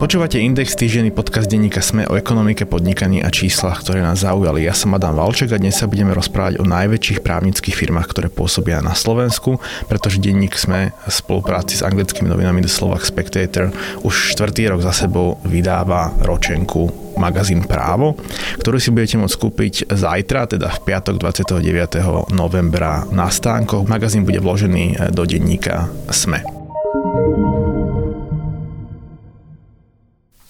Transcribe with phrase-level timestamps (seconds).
[0.00, 4.64] Počúvate Index, týždenný podcast denníka Sme o ekonomike, podnikaní a číslach, ktoré nás zaujali.
[4.64, 8.80] Ja som Adam Valček a dnes sa budeme rozprávať o najväčších právnických firmách, ktoré pôsobia
[8.80, 9.60] na Slovensku,
[9.92, 14.96] pretože denník Sme v spolupráci s anglickými novinami The Slovak Spectator už štvrtý rok za
[14.96, 18.16] sebou vydáva ročenku magazín Právo,
[18.56, 22.32] ktorý si budete môcť kúpiť zajtra, teda v piatok 29.
[22.32, 23.84] novembra na stánkoch.
[23.84, 26.40] Magazín bude vložený do denníka SME.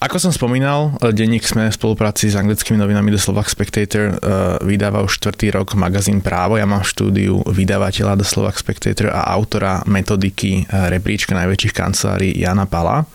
[0.01, 5.05] Ako som spomínal, denník sme v spolupráci s anglickými novinami The Slovak Spectator uh, vydáva
[5.05, 6.57] už štvrtý rok magazín Právo.
[6.57, 12.65] Ja mám štúdiu vydavateľa The Slovak Spectator a autora metodiky uh, rebríčka najväčších kancelárií Jana
[12.65, 13.05] Pala.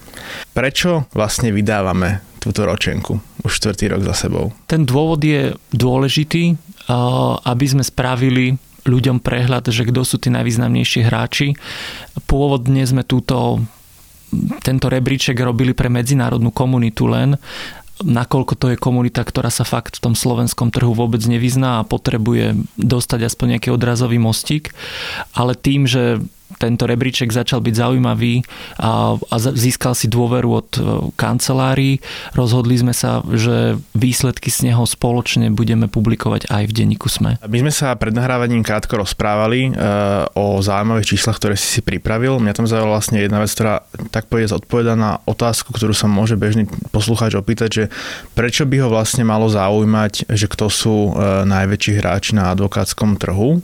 [0.55, 4.55] Prečo vlastne vydávame túto ročenku už štvrtý rok za sebou?
[4.71, 6.55] Ten dôvod je dôležitý,
[7.43, 8.55] aby sme spravili
[8.87, 11.59] ľuďom prehľad, že kto sú tí najvýznamnejší hráči.
[12.31, 13.67] Pôvodne sme túto
[14.63, 17.39] tento rebríček robili pre medzinárodnú komunitu len,
[18.05, 22.59] nakoľko to je komunita, ktorá sa fakt v tom slovenskom trhu vôbec nevyzná a potrebuje
[22.77, 24.77] dostať aspoň nejaký odrazový mostík.
[25.33, 26.21] Ale tým, že
[26.57, 28.43] tento rebríček začal byť zaujímavý
[28.81, 30.81] a, a získal si dôveru od e,
[31.15, 32.01] kancelárií.
[32.33, 37.39] Rozhodli sme sa, že výsledky z neho spoločne budeme publikovať aj v denníku SME.
[37.45, 39.71] My sme sa pred nahrávaním krátko rozprávali e,
[40.33, 42.41] o zaujímavých číslach, ktoré si si pripravil.
[42.41, 46.35] Mňa tam zaujala vlastne jedna vec, ktorá tak povedať odpoveda na otázku, ktorú sa môže
[46.41, 47.85] bežný poslucháč opýtať, že
[48.33, 53.61] prečo by ho vlastne malo zaujímať, že kto sú e, najväčší hráči na advokátskom trhu.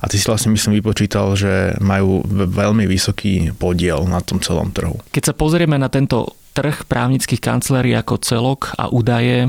[0.00, 5.00] A ty si vlastne myslím vypočítal, že majú veľmi vysoký podiel na tom celom trhu.
[5.16, 9.48] Keď sa pozrieme na tento trh právnických kancelárií ako celok a údaje e,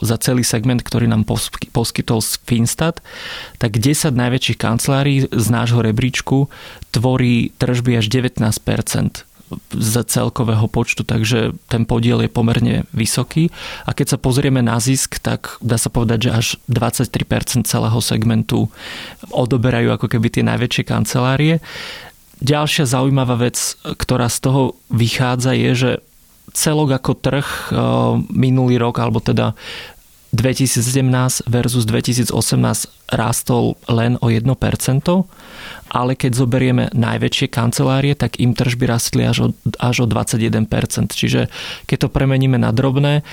[0.00, 1.28] za celý segment, ktorý nám
[1.76, 3.04] poskytol Finstat,
[3.60, 6.48] tak 10 najväčších kancelárií z nášho rebríčku
[6.96, 9.28] tvorí tržby až 19%
[9.74, 13.50] z celkového počtu, takže ten podiel je pomerne vysoký.
[13.82, 18.70] A keď sa pozrieme na zisk, tak dá sa povedať, že až 23% celého segmentu
[19.34, 21.58] odoberajú ako keby tie najväčšie kancelárie.
[22.40, 25.90] Ďalšia zaujímavá vec, ktorá z toho vychádza, je, že
[26.56, 27.70] celok ako trh e,
[28.32, 29.54] minulý rok, alebo teda
[30.32, 32.30] 2017 versus 2018
[33.10, 34.46] rástol len o 1%,
[35.90, 39.48] ale keď zoberieme najväčšie kancelárie, tak im tržby rastli až o,
[39.82, 41.10] až o 21%.
[41.10, 41.50] Čiže
[41.90, 43.26] keď to premeníme na drobné,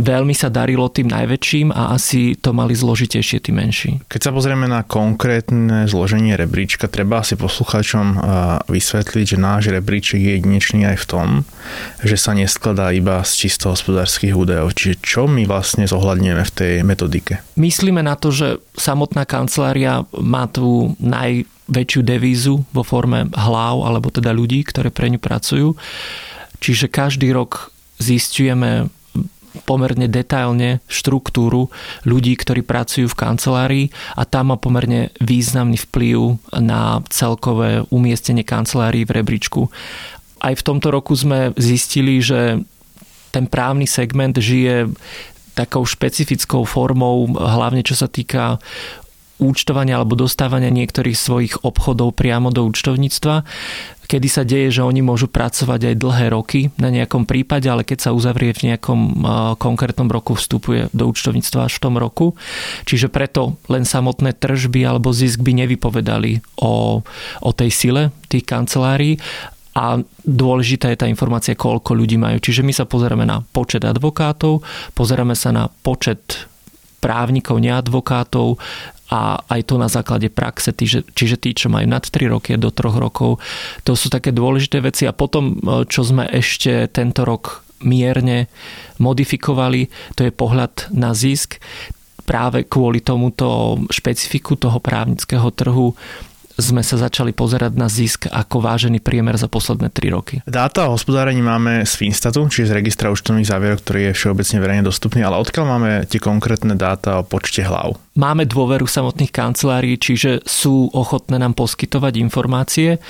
[0.00, 4.02] veľmi sa darilo tým najväčším a asi to mali zložitejšie tí menší.
[4.10, 8.18] Keď sa pozrieme na konkrétne zloženie rebríčka, treba asi poslucháčom
[8.66, 11.28] vysvetliť, že náš rebríček je jedinečný aj v tom,
[12.02, 14.74] že sa neskladá iba z čisto hospodárskych údajov.
[14.74, 17.38] Čiže čo my vlastne zohľadňujeme v tej metodike?
[17.54, 24.34] Myslíme na to, že samotná kancelária má tú najväčšiu devízu vo forme hlav alebo teda
[24.34, 25.78] ľudí, ktoré pre ňu pracujú.
[26.58, 27.70] Čiže každý rok
[28.00, 28.90] zistujeme
[29.70, 31.70] pomerne detailne štruktúru
[32.02, 33.86] ľudí, ktorí pracujú v kancelárii
[34.18, 39.70] a tam má pomerne významný vplyv na celkové umiestnenie kancelárií v rebríčku.
[40.42, 42.58] Aj v tomto roku sme zistili, že
[43.30, 44.90] ten právny segment žije
[45.54, 48.58] takou špecifickou formou, hlavne čo sa týka
[49.40, 53.42] účtovania alebo dostávania niektorých svojich obchodov priamo do účtovníctva
[54.10, 58.10] kedy sa deje, že oni môžu pracovať aj dlhé roky na nejakom prípade, ale keď
[58.10, 59.22] sa uzavrie v nejakom
[59.54, 62.34] konkrétnom roku, vstupuje do účtovníctva až v tom roku.
[62.90, 67.06] Čiže preto len samotné tržby alebo zisk by nevypovedali o,
[67.38, 69.22] o tej sile tých kancelárií
[69.78, 72.42] a dôležitá je tá informácia, koľko ľudí majú.
[72.42, 74.66] Čiže my sa pozeráme na počet advokátov,
[74.98, 76.50] pozeráme sa na počet
[76.98, 78.58] právnikov, neadvokátov,
[79.10, 82.70] a aj to na základe praxe, čiže, čiže tí, čo majú nad 3 roky do
[82.70, 83.42] 3 rokov.
[83.82, 88.46] To sú také dôležité veci a potom, e, čo sme ešte tento rok mierne
[89.02, 91.58] modifikovali, to je pohľad na zisk
[92.30, 95.98] práve kvôli tomuto špecifiku toho právnického trhu
[96.60, 100.34] sme sa začali pozerať na zisk ako vážený priemer za posledné 3 roky.
[100.44, 104.84] Dáta o hospodárení máme z Finstatu, čiže z registra účtovných závierok, ktorý je všeobecne verejne
[104.86, 107.98] dostupný, ale odkiaľ máme tie konkrétne dáta o počte hlav?
[108.14, 113.00] Máme dôveru samotných kancelárií, čiže sú ochotné nám poskytovať informácie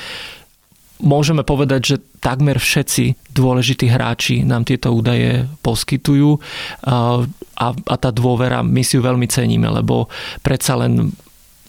[1.00, 6.36] môžeme povedať, že takmer všetci dôležití hráči nám tieto údaje poskytujú
[6.84, 7.24] a,
[7.64, 10.12] a tá dôvera, my si ju veľmi ceníme, lebo
[10.44, 11.12] predsa len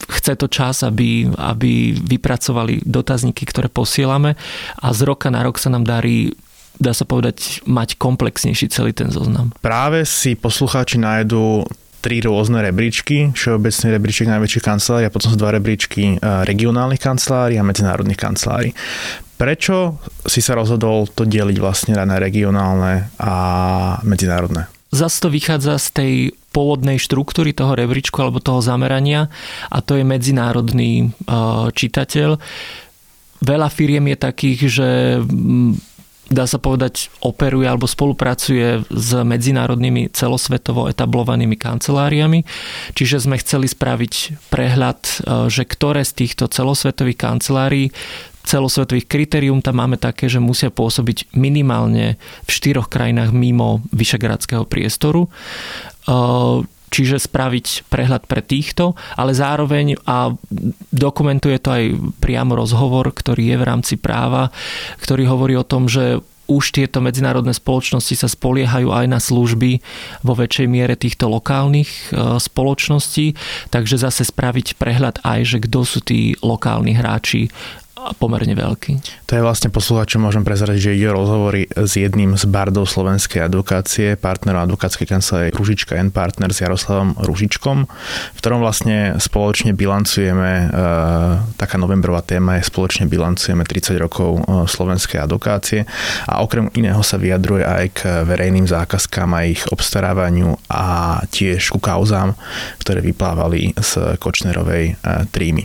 [0.08, 4.40] chce to čas, aby, aby vypracovali dotazníky, ktoré posielame
[4.80, 6.34] a z roka na rok sa nám darí
[6.82, 9.54] dá sa povedať, mať komplexnejší celý ten zoznam.
[9.62, 11.70] Práve si poslucháči nájdu
[12.02, 17.68] tri rôzne rebríčky, všeobecný rebríček najväčších kancelárií a potom sú dva rebríčky regionálnych kancelárií a
[17.68, 18.74] medzinárodných kancelárií.
[19.38, 23.34] Prečo si sa rozhodol to deliť vlastne na regionálne a
[24.02, 24.66] medzinárodné?
[24.90, 26.14] Zas to vychádza z tej
[26.52, 29.32] pôvodnej štruktúry toho rebríčku alebo toho zamerania
[29.72, 32.38] a to je medzinárodný uh, čitateľ.
[33.42, 34.90] Veľa firiem je takých, že
[36.32, 42.48] dá sa povedať, operuje alebo spolupracuje s medzinárodnými celosvetovo etablovanými kanceláriami.
[42.96, 45.14] Čiže sme chceli spraviť prehľad, e,
[45.52, 47.92] že ktoré z týchto celosvetových kancelárií
[48.44, 55.28] celosvetových kritérium tam máme také, že musia pôsobiť minimálne v štyroch krajinách mimo vyšegradského priestoru.
[55.28, 55.30] E,
[56.92, 60.36] čiže spraviť prehľad pre týchto, ale zároveň a
[60.92, 61.84] dokumentuje to aj
[62.20, 64.52] priamo rozhovor, ktorý je v rámci práva,
[65.00, 66.20] ktorý hovorí o tom, že
[66.52, 69.80] už tieto medzinárodné spoločnosti sa spoliehajú aj na služby
[70.28, 73.40] vo väčšej miere týchto lokálnych e, spoločností,
[73.72, 77.48] takže zase spraviť prehľad aj, že kto sú tí lokálni hráči
[78.18, 79.26] pomerne veľký.
[79.30, 83.46] To je vlastne posluchačom môžem prezradiť, že ide o rozhovory s jedným z bardov slovenskej
[83.46, 87.78] advokácie, partnerom advokátskej kancelárie Ružička N Partner s Jaroslavom Ružičkom,
[88.36, 90.66] v ktorom vlastne spoločne bilancujeme, e,
[91.56, 95.86] taká novembrová téma je spoločne bilancujeme 30 rokov e, slovenskej advokácie
[96.26, 101.80] a okrem iného sa vyjadruje aj k verejným zákazkám a ich obstarávaniu a tiež ku
[101.80, 102.34] kauzám,
[102.82, 104.94] ktoré vyplávali z Kočnerovej e,
[105.30, 105.64] trímy.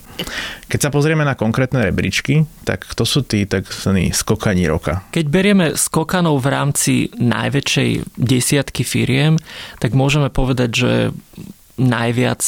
[0.66, 4.10] Keď sa pozrieme na konkrétne rebríčky, tak kto sú tí tzv.
[4.10, 5.06] skokani roka?
[5.14, 9.38] Keď berieme skokanov v rámci najväčšej desiatky firiem,
[9.78, 10.92] tak môžeme povedať, že
[11.78, 12.42] najviac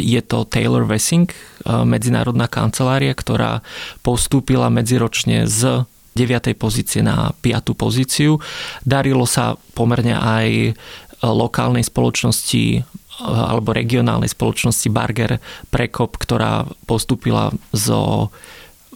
[0.00, 1.28] je to Taylor Wessing,
[1.68, 3.60] medzinárodná kancelária, ktorá
[4.00, 5.84] postúpila medziročne z
[6.16, 6.56] 9.
[6.56, 7.76] pozície na 5.
[7.76, 8.40] pozíciu.
[8.86, 10.78] Darilo sa pomerne aj
[11.20, 12.86] lokálnej spoločnosti
[13.18, 15.42] alebo regionálnej spoločnosti Barger
[15.74, 18.30] Prekop, ktorá postupila zo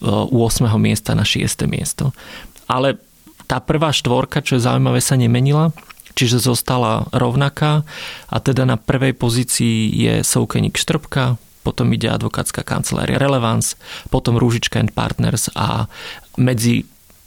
[0.02, 0.30] 8.
[0.30, 1.66] E, miesta na 6.
[1.66, 2.14] miesto.
[2.70, 2.98] Ale
[3.50, 5.74] tá prvá štvorka, čo je zaujímavé, sa nemenila,
[6.14, 7.82] čiže zostala rovnaká
[8.28, 13.78] a teda na prvej pozícii je Soukenik Štrbka, potom ide advokátska kancelária Relevance,
[14.10, 15.86] potom Rúžička and Partners a
[16.36, 16.82] medzi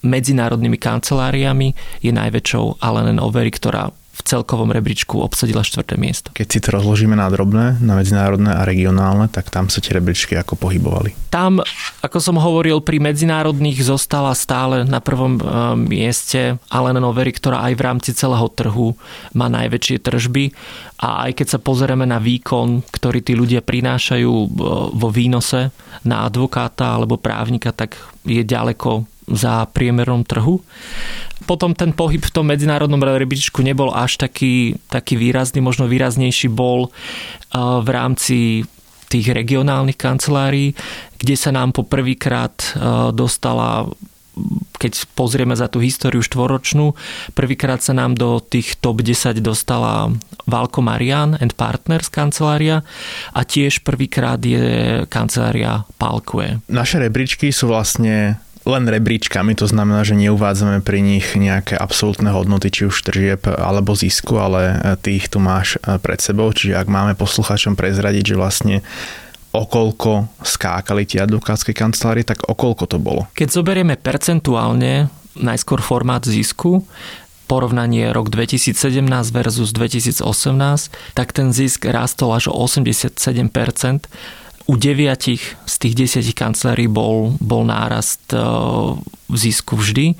[0.05, 1.73] medzinárodnými kanceláriami
[2.05, 3.89] je najväčšou Allen Overy, ktorá
[4.25, 6.33] celkovom rebríčku obsadila štvrté miesto.
[6.33, 10.33] Keď si to rozložíme na drobné, na medzinárodné a regionálne, tak tam sa tie rebríčky
[10.33, 11.13] ako pohybovali?
[11.29, 11.61] Tam,
[12.01, 15.41] ako som hovoril, pri medzinárodných zostala stále na prvom e,
[15.77, 18.97] mieste Allen Overy, ktorá aj v rámci celého trhu
[19.37, 20.51] má najväčšie tržby
[21.05, 24.47] a aj keď sa pozrieme na výkon, ktorý tí ľudia prinášajú e,
[24.95, 25.69] vo výnose
[26.01, 30.61] na advokáta alebo právnika, tak je ďaleko za priemerom trhu.
[31.45, 36.89] Potom ten pohyb v tom medzinárodnom rebríčku nebol až taký, taký výrazný, možno výraznejší bol
[37.55, 38.65] v rámci
[39.05, 40.73] tých regionálnych kancelárií,
[41.21, 42.57] kde sa nám po prvýkrát
[43.13, 43.85] dostala
[44.75, 46.91] keď pozrieme za tú históriu štvoročnú,
[47.31, 50.11] prvýkrát sa nám do tých top 10 dostala
[50.43, 52.83] Valko Marian and Partners kancelária
[53.31, 56.59] a tiež prvýkrát je kancelária Palkue.
[56.67, 58.35] Naše rebríčky sú vlastne
[58.65, 63.93] len rebríčkami, to znamená, že neuvádzame pri nich nejaké absolútne hodnoty, či už tržieb alebo
[63.93, 68.35] zisku, ale e, tých tu máš e, pred sebou, čiže ak máme poslucháčom prezradiť, že
[68.35, 68.75] vlastne
[69.53, 73.29] okolko skákali tie advokátske kancelárie, tak okolko to bolo?
[73.37, 75.07] Keď zoberieme percentuálne
[75.37, 76.83] najskôr formát zisku,
[77.45, 80.25] porovnanie rok 2017 versus 2018,
[81.13, 84.09] tak ten zisk rástol až o 87%,
[84.65, 88.41] u deviatich z tých desiatich kancelárií bol, bol nárast e,
[89.29, 90.17] v zisku vždy.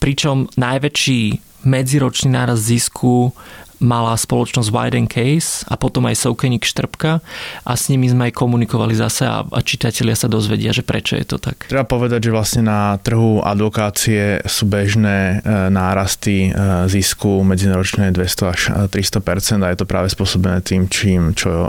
[0.00, 1.20] Pričom najväčší
[1.68, 3.36] medziročný nárast zisku
[3.80, 7.24] mala spoločnosť Widen Case a potom aj Soukenik Štrbka
[7.64, 11.24] a s nimi sme aj komunikovali zase a, a čitatelia sa dozvedia, že prečo je
[11.24, 11.66] to tak.
[11.66, 18.52] Treba povedať, že vlastne na trhu advokácie sú bežné e, nárasty e, zisku medziročné 200
[18.52, 18.60] až
[18.92, 21.68] 300% a je to práve spôsobené tým, čím, čo e,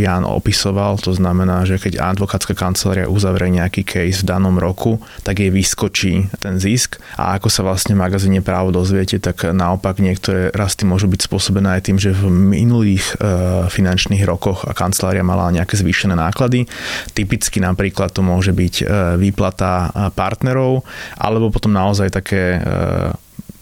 [0.00, 0.96] Jan opisoval.
[1.04, 6.32] To znamená, že keď advokátska kancelária uzavrie nejaký case v danom roku, tak jej vyskočí
[6.40, 11.04] ten zisk a ako sa vlastne v magazíne právo dozviete, tak naopak niektoré rasty môžu
[11.06, 13.26] byť spôsobené spôsobená aj tým, že v minulých e,
[13.66, 16.70] finančných rokoch a kancelária mala nejaké zvýšené náklady.
[17.10, 18.84] Typicky napríklad to môže byť e,
[19.18, 20.86] výplata partnerov,
[21.18, 22.58] alebo potom naozaj také e,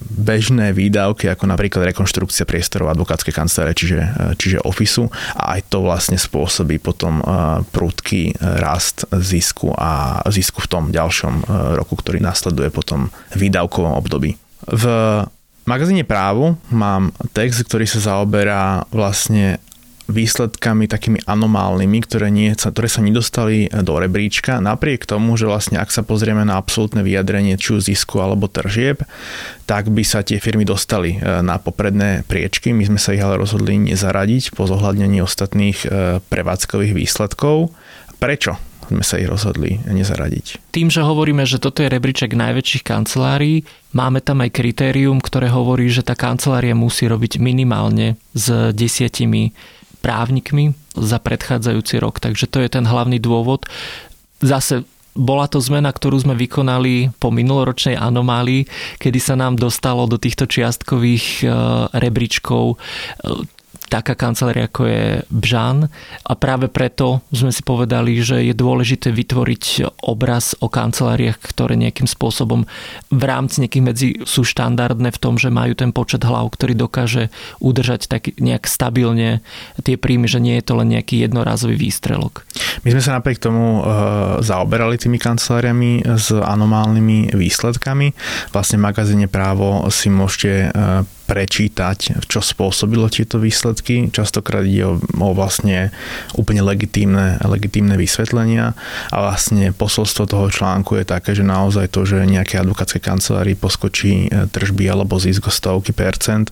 [0.05, 4.01] bežné výdavky, ako napríklad rekonštrukcia priestorov advokátskej kancelárie, čiže,
[4.37, 7.21] čiže ofisu a aj to vlastne spôsobí potom
[7.75, 14.39] prudký rast zisku a zisku v tom ďalšom roku, ktorý nasleduje potom výdavkovom období.
[14.65, 14.85] V
[15.69, 19.61] magazíne Právo mám text, ktorý sa zaoberá vlastne
[20.09, 25.93] výsledkami takými anomálnymi, ktoré, nie, ktoré sa nedostali do rebríčka, napriek tomu, že vlastne ak
[25.93, 29.05] sa pozrieme na absolútne vyjadrenie či zisku alebo tržieb,
[29.69, 32.73] tak by sa tie firmy dostali e, na popredné priečky.
[32.73, 35.89] My sme sa ich ale rozhodli nezaradiť po zohľadnení ostatných e,
[36.25, 37.77] prevádzkových výsledkov.
[38.17, 38.68] Prečo?
[38.89, 40.73] Sme sa ich rozhodli nezaradiť.
[40.73, 45.93] Tým, že hovoríme, že toto je rebríček najväčších kancelárií, máme tam aj kritérium, ktoré hovorí,
[45.93, 49.53] že tá kancelária musí robiť minimálne s desiatimi
[50.01, 52.23] právnikmi za predchádzajúci rok.
[52.23, 53.69] Takže to je ten hlavný dôvod.
[54.41, 58.71] Zase bola to zmena, ktorú sme vykonali po minuloročnej anomálii,
[59.03, 61.51] kedy sa nám dostalo do týchto čiastkových eh,
[61.99, 63.58] rebríčkov eh,
[63.89, 65.89] taká kancelária ako je Bžan
[66.25, 72.07] a práve preto sme si povedali, že je dôležité vytvoriť obraz o kanceláriách, ktoré nejakým
[72.07, 72.69] spôsobom
[73.09, 77.33] v rámci nejakých medzi sú štandardné v tom, že majú ten počet hlav, ktorý dokáže
[77.59, 79.41] udržať tak nejak stabilne
[79.83, 82.45] tie príjmy, že nie je to len nejaký jednorazový výstrelok.
[82.85, 83.83] My sme sa napriek tomu e,
[84.45, 88.13] zaoberali tými kanceláriami s anomálnymi výsledkami.
[88.53, 94.09] Vlastne v magazíne právo si môžete e, prečítať, čo spôsobilo tieto výsledky.
[94.09, 95.93] Častokrát ide o, o vlastne
[96.33, 98.73] úplne legitímne, legitímne vysvetlenia
[99.13, 104.33] a vlastne posolstvo toho článku je také, že naozaj to, že nejaké advokátske kancelárii poskočí
[104.33, 106.49] e, tržby alebo zisk o stovky percent,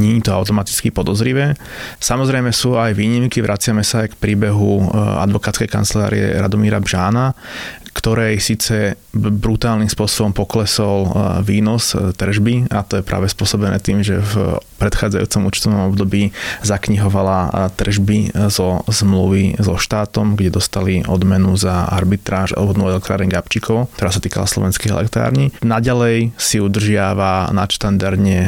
[0.00, 1.52] nie je to automaticky podozrivé.
[2.00, 4.84] Samozrejme sú aj výnimky, vraciame sa aj k príbehu e,
[5.20, 7.36] advokátskej kancelárie Radomíra Bžána,
[7.94, 11.10] ktorej síce brutálnym spôsobom poklesol e,
[11.46, 16.30] výnos e, tržby a to je práve spôsobené tým, že v predchádzajúcom účtovom období
[16.62, 23.90] zaknihovala e, tržby zo zmluvy so štátom, kde dostali odmenu za arbitráž obvodnú elektrárne Gabčíkov,
[23.98, 25.50] ktorá sa týkala slovenských elektrární.
[25.60, 28.38] Naďalej si udržiava nadštandardne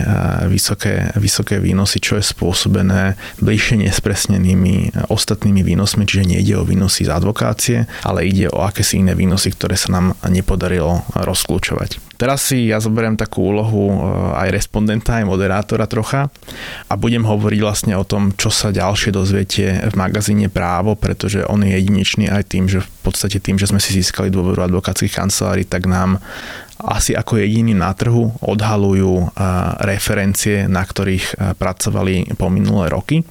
[0.46, 7.10] vysoké, vysoké výnosy, čo je spôsobené bližšie nespresnenými ostatnými výnosmi, čiže nejde o výnosy z
[7.10, 12.16] advokácie, ale ide o akési iné výnosy ktoré sa nám nepodarilo rozklúčovať.
[12.16, 14.00] Teraz si ja zoberiem takú úlohu
[14.32, 16.15] aj respondenta, aj moderátora trocha
[16.88, 21.60] a budem hovoriť vlastne o tom, čo sa ďalšie dozviete v magazíne Právo, pretože on
[21.60, 25.68] je jedinečný aj tým, že v podstate tým, že sme si získali dôveru advokátskych kancelárií,
[25.68, 26.18] tak nám
[26.76, 29.32] asi ako jediní na trhu odhalujú
[29.80, 33.24] referencie, na ktorých pracovali po minulé roky.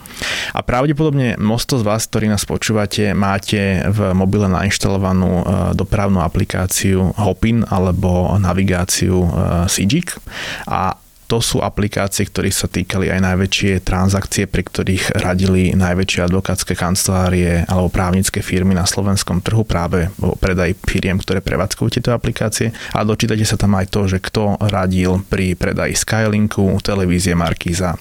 [0.57, 5.45] A pravdepodobne množstvo z vás, ktorí nás počúvate, máte v mobile nainštalovanú
[5.77, 9.29] dopravnú aplikáciu Hopin alebo navigáciu
[9.69, 10.17] Sigic
[10.65, 16.77] a to sú aplikácie, ktoré sa týkali aj najväčšie transakcie, pri ktorých radili najväčšie advokátske
[16.77, 22.69] kancelárie alebo právnické firmy na slovenskom trhu práve o predaj firiem, ktoré prevádzkujú tieto aplikácie.
[22.93, 27.97] A dočítate sa tam aj to, že kto radil pri predaji Skylinku, televízie Markíza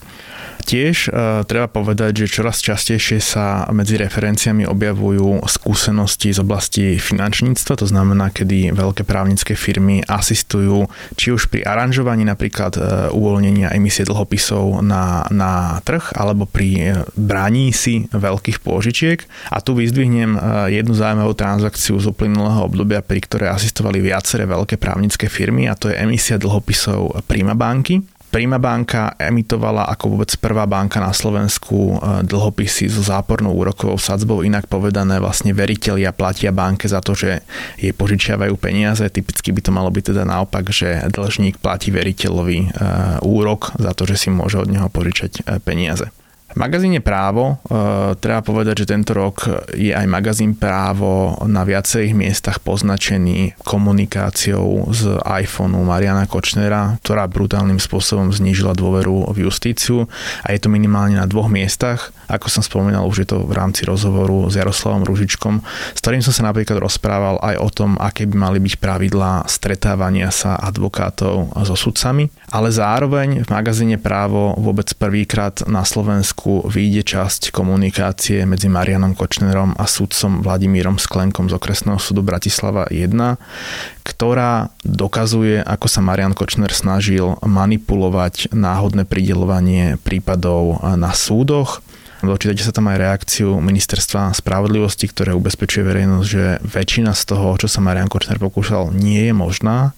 [0.65, 7.77] Tiež uh, treba povedať, že čoraz častejšie sa medzi referenciami objavujú skúsenosti z oblasti finančníctva,
[7.77, 10.89] to znamená, kedy veľké právnické firmy asistujú
[11.21, 17.05] či už pri aranžovaní napríklad uh, uvoľnenia emisie dlhopisov na, na trh alebo pri uh,
[17.13, 19.21] braní si veľkých pôžičiek.
[19.53, 24.81] A tu vyzdvihnem uh, jednu zaujímavú transakciu z uplynulého obdobia, pri ktorej asistovali viaceré veľké
[24.81, 28.14] právnické firmy a to je emisia dlhopisov Prima banky.
[28.35, 34.43] Prima banka emitovala ako vôbec prvá banka na Slovensku e, dlhopisy so zápornou úrokovou sadzbou,
[34.43, 37.47] inak povedané vlastne veriteľia platia banke za to, že
[37.79, 39.07] jej požičiavajú peniaze.
[39.07, 42.69] Typicky by to malo byť teda naopak, že dlžník platí veriteľovi e,
[43.23, 46.11] úrok za to, že si môže od neho požičať e, peniaze.
[46.55, 47.75] V magazíne Právo e,
[48.23, 49.43] treba povedať, že tento rok
[49.75, 57.83] je aj magazín Právo na viacerých miestach poznačený komunikáciou z iPhoneu Mariana Kočnera, ktorá brutálnym
[57.83, 60.07] spôsobom znížila dôveru v justíciu
[60.47, 62.15] a je to minimálne na dvoch miestach.
[62.31, 65.59] Ako som spomínal, už je to v rámci rozhovoru s Jaroslavom Ružičkom,
[65.91, 70.31] s ktorým som sa napríklad rozprával aj o tom, aké by mali byť pravidlá stretávania
[70.31, 77.51] sa advokátov so sudcami, ale zároveň v magazíne Právo vôbec prvýkrát na Slovensku vyjde časť
[77.51, 83.11] komunikácie medzi Marianom Kočnerom a sudcom Vladimírom Sklenkom z okresného súdu Bratislava 1,
[84.07, 91.83] ktorá dokazuje, ako sa Marian Kočner snažil manipulovať náhodné pridelovanie prípadov na súdoch
[92.25, 97.69] Dočítate sa tam aj reakciu ministerstva spravodlivosti, ktoré ubezpečuje verejnosť, že väčšina z toho, čo
[97.69, 99.93] sa Marian Kočner pokúšal, nie je možná,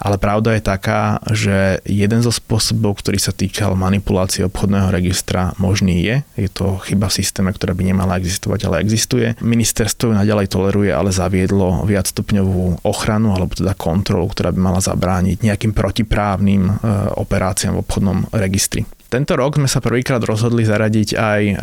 [0.00, 6.00] ale pravda je taká, že jeden zo spôsobov, ktorý sa týkal manipulácie obchodného registra, možný
[6.00, 6.16] je.
[6.40, 9.36] Je to chyba v systéme, ktorá by nemala existovať, ale existuje.
[9.44, 15.44] Ministerstvo ju naďalej toleruje, ale zaviedlo viacstupňovú ochranu alebo teda kontrolu, ktorá by mala zabrániť
[15.44, 16.72] nejakým protiprávnym e,
[17.20, 18.88] operáciám v obchodnom registri.
[19.10, 21.54] Tento rok sme sa prvýkrát rozhodli zaradiť aj e,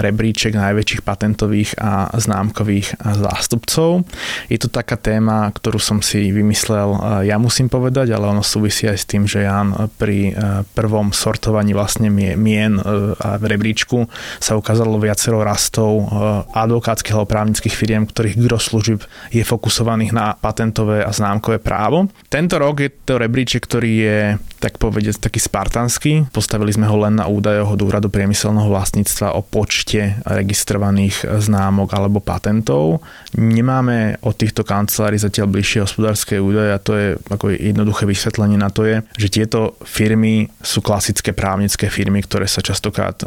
[0.00, 4.08] rebríček najväčších patentových a známkových zástupcov.
[4.48, 6.98] Je to taká téma, ktorú som si vymyslel, e,
[7.28, 11.76] ja musím povedať, ale ono súvisí aj s tým, že Jan pri e, prvom sortovaní
[11.76, 14.08] vlastne mien v rebríčku
[14.40, 16.08] sa ukázalo viacero rastov
[16.56, 22.08] advokátskych alebo právnických firiem, ktorých gro služieb je fokusovaných na patentové a známkové právo.
[22.32, 24.18] Tento rok je to rebríček, ktorý je
[24.66, 26.26] tak povedať taký spartanský.
[26.34, 32.18] Postavili sme ho len na údajoch od úradu priemyselného vlastníctva o počte registrovaných známok alebo
[32.18, 32.98] patentov.
[33.38, 38.74] Nemáme od týchto kancelárií zatiaľ bližšie hospodárske údaje a to je ako jednoduché vysvetlenie na
[38.74, 43.26] to je, že tieto firmy sú klasické právnické firmy, ktoré sa častokrát e,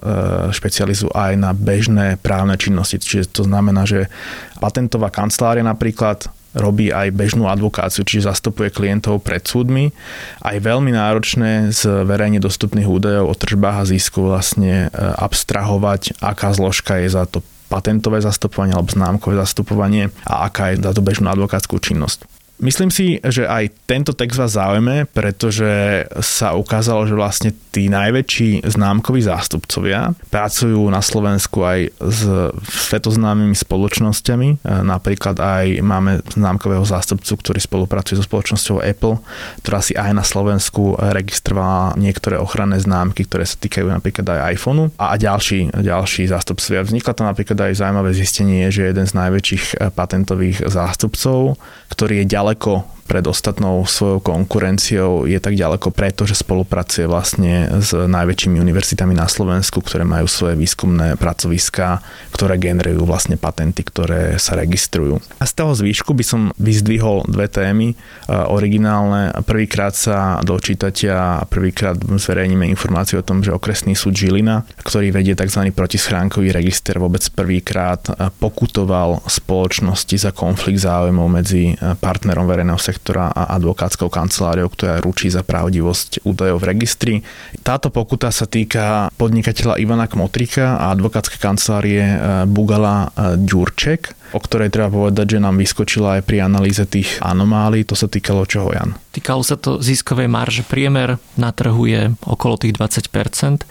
[0.51, 3.00] špecializujú aj na bežné právne činnosti.
[3.00, 4.12] Čiže to znamená, že
[4.60, 6.27] patentová kancelária napríklad
[6.58, 9.94] robí aj bežnú advokáciu, čiže zastupuje klientov pred súdmi.
[10.41, 16.50] Aj veľmi náročné z verejne dostupných údajov o tržbách a zisku vlastne e, abstrahovať, aká
[16.56, 21.29] zložka je za to patentové zastupovanie alebo známkové zastupovanie a aká je za to bežnú
[21.29, 22.38] advokátsku činnosť.
[22.60, 28.68] Myslím si, že aj tento text vás zaujme, pretože sa ukázalo, že vlastne tí najväčší
[28.68, 32.22] známkoví zástupcovia pracujú na Slovensku aj s
[32.68, 34.50] svetoznámymi spoločnosťami.
[34.60, 39.24] E, napríklad aj máme známkového zástupcu, ktorý spolupracuje so spoločnosťou Apple,
[39.63, 44.92] ktorá si aj na Slovensku registrovala niektoré ochranné známky, ktoré sa týkajú napríklad aj iPhoneu
[45.00, 46.84] a ďalší, ďalší zástupcovia.
[46.84, 51.56] Vzniklo tam napríklad aj zaujímavé zistenie, že jeden z najväčších patentových zástupcov,
[51.96, 57.82] ktorý je ďalej ďaleko pred ostatnou svojou konkurenciou je tak ďaleko preto, že spolupracuje vlastne
[57.82, 64.38] s najväčšími univerzitami na Slovensku, ktoré majú svoje výskumné pracoviská, ktoré generujú vlastne patenty, ktoré
[64.38, 65.18] sa registrujú.
[65.42, 67.98] A z toho zvýšku by som vyzdvihol dve témy
[68.30, 69.34] originálne.
[69.42, 75.34] Prvýkrát sa dočítate a prvýkrát zverejníme informáciu o tom, že okresný súd Žilina, ktorý vedie
[75.34, 75.74] tzv.
[75.74, 78.06] protischránkový register, vôbec prvýkrát
[78.38, 85.31] pokutoval spoločnosti za konflikt záujmov medzi partnerom verejného sektora sektora a advokátskou kanceláriou, ktorá ručí
[85.31, 87.15] za pravdivosť údajov v registri.
[87.63, 94.39] Táto pokuta sa týka podnikateľa Ivana Kmotrika a advokátskej kancelárie e, Bugala e, Ďurček, o
[94.43, 97.88] ktorej treba povedať, že nám vyskočila aj pri analýze tých anomálií.
[97.88, 98.99] To sa týkalo čoho, Jan?
[99.15, 100.67] Týkalo sa to ziskovej marže.
[100.67, 103.63] Priemer na trhu je okolo tých 20%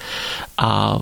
[0.57, 0.99] a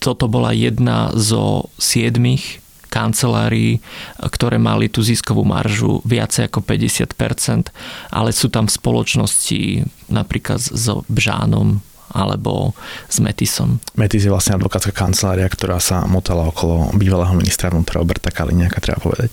[0.00, 3.78] toto bola jedna zo siedmých kancelárií,
[4.18, 7.70] ktoré mali tú ziskovú maržu viacej ako 50%,
[8.10, 12.74] ale sú tam spoločnosti napríklad so Bžánom, alebo
[13.06, 13.78] s Metisom.
[13.94, 18.98] Metis je vlastne advokátska kancelária, ktorá sa motala okolo bývalého ministra vnútra Roberta Kaliňáka, treba
[18.98, 19.30] povedať.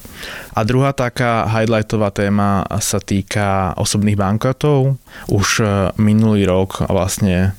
[0.54, 4.94] A druhá taká highlightová téma sa týka osobných bankrotov.
[5.26, 5.66] Už
[5.98, 7.58] minulý rok vlastne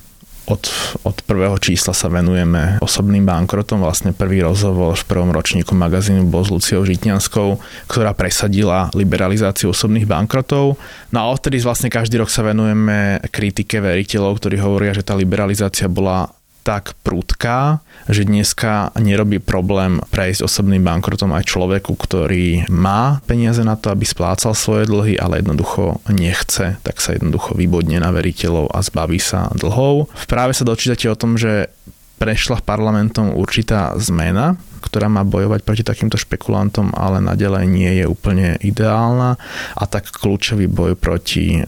[0.49, 0.63] od,
[1.05, 3.85] od prvého čísla sa venujeme osobným bankrotom.
[3.85, 10.09] Vlastne prvý rozhovor v prvom ročníku magazínu bol s Luciou Žitňanskou, ktorá presadila liberalizáciu osobných
[10.09, 10.81] bankrotov.
[11.13, 15.87] No a odtedy vlastne každý rok sa venujeme kritike veriteľov, ktorí hovoria, že tá liberalizácia
[15.87, 16.33] bola
[16.68, 17.81] tak prudká,
[18.12, 24.04] že dneska nerobí problém prejsť osobným bankrotom aj človeku, ktorý má peniaze na to, aby
[24.04, 29.48] splácal svoje dlhy, ale jednoducho nechce, tak sa jednoducho vybodne na veriteľov a zbaví sa
[29.57, 30.12] dlhov.
[30.12, 31.72] V práve sa dočítate o tom, že
[32.20, 38.57] prešla parlamentom určitá zmena, ktorá má bojovať proti takýmto špekulantom, ale nadalej nie je úplne
[38.62, 39.37] ideálna
[39.75, 41.61] a tak kľúčový boj proti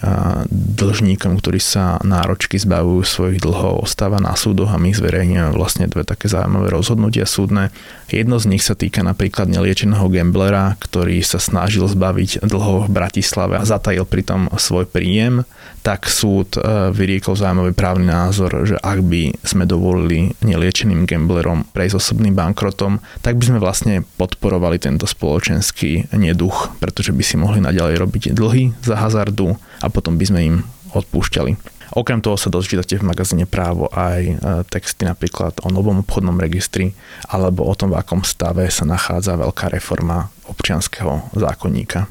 [0.50, 6.06] dlžníkom, ktorí sa náročky zbavujú svojich dlhov, ostáva na súdoch a my zverejníme vlastne dve
[6.06, 7.74] také zaujímavé rozhodnutia súdne.
[8.10, 13.58] Jedno z nich sa týka napríklad neliečeného gamblera, ktorý sa snažil zbaviť dlhov v Bratislave
[13.60, 15.46] a zatajil pritom svoj príjem
[15.80, 21.96] tak súd e, vyriekol zaujímavý právny názor, že ak by sme dovolili neliečeným gamblerom prejsť
[21.96, 27.96] osobným bankrotom, tak by sme vlastne podporovali tento spoločenský neduch, pretože by si mohli naďalej
[27.96, 30.56] robiť dlhy za hazardu a potom by sme im
[30.92, 31.80] odpúšťali.
[31.90, 34.34] Okrem toho sa dočítate v magazíne Právo aj e,
[34.70, 36.94] texty napríklad o novom obchodnom registri
[37.26, 42.06] alebo o tom, v akom stave sa nachádza veľká reforma občianského zákonníka.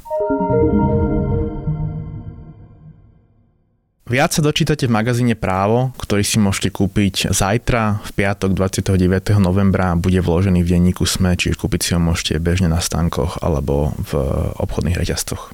[4.10, 9.38] Viac sa dočítate v magazíne Právo, ktorý si môžete kúpiť zajtra, v piatok 29.
[9.38, 13.94] novembra, bude vložený v denníku SME, čiže kúpiť si ho môžete bežne na stánkoch alebo
[14.10, 14.12] v
[14.58, 15.54] obchodných reťazcoch.